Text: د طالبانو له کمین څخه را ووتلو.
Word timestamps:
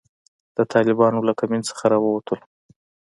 د 0.57 0.59
طالبانو 0.73 1.19
له 1.27 1.33
کمین 1.39 1.61
څخه 1.69 1.83
را 1.91 1.97
ووتلو. 2.01 2.45